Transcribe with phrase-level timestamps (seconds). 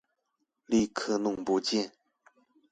[0.65, 1.91] 立刻弄不見